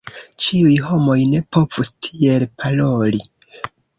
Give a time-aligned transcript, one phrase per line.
[0.43, 3.23] Ĉiuj homoj ne povus tiel paroli.